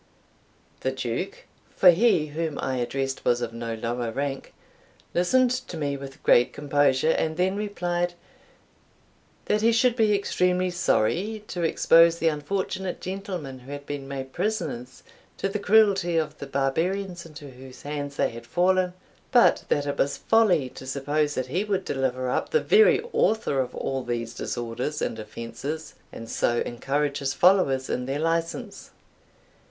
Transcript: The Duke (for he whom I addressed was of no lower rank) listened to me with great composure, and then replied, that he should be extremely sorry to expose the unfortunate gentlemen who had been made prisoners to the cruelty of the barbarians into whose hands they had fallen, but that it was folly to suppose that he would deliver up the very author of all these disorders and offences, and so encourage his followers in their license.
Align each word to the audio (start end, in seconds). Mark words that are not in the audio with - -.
The 0.79 0.89
Duke 0.89 1.45
(for 1.75 1.91
he 1.91 2.25
whom 2.29 2.57
I 2.57 2.77
addressed 2.77 3.23
was 3.23 3.39
of 3.39 3.53
no 3.53 3.75
lower 3.75 4.11
rank) 4.11 4.51
listened 5.13 5.51
to 5.51 5.77
me 5.77 5.95
with 5.95 6.23
great 6.23 6.53
composure, 6.53 7.11
and 7.11 7.37
then 7.37 7.55
replied, 7.55 8.15
that 9.45 9.61
he 9.61 9.71
should 9.71 9.95
be 9.95 10.15
extremely 10.15 10.71
sorry 10.71 11.43
to 11.49 11.61
expose 11.61 12.17
the 12.17 12.29
unfortunate 12.29 12.99
gentlemen 12.99 13.59
who 13.59 13.71
had 13.71 13.85
been 13.85 14.07
made 14.07 14.33
prisoners 14.33 15.03
to 15.37 15.47
the 15.47 15.59
cruelty 15.59 16.17
of 16.17 16.35
the 16.39 16.47
barbarians 16.47 17.23
into 17.27 17.51
whose 17.51 17.83
hands 17.83 18.15
they 18.15 18.31
had 18.31 18.47
fallen, 18.47 18.93
but 19.31 19.65
that 19.69 19.85
it 19.85 19.99
was 19.99 20.17
folly 20.17 20.67
to 20.69 20.87
suppose 20.87 21.35
that 21.35 21.45
he 21.45 21.63
would 21.63 21.85
deliver 21.85 22.27
up 22.27 22.49
the 22.49 22.59
very 22.59 22.99
author 23.13 23.59
of 23.59 23.75
all 23.75 24.01
these 24.03 24.33
disorders 24.33 24.99
and 24.99 25.19
offences, 25.19 25.93
and 26.11 26.27
so 26.27 26.61
encourage 26.61 27.19
his 27.19 27.35
followers 27.35 27.87
in 27.87 28.07
their 28.07 28.17
license. 28.17 28.89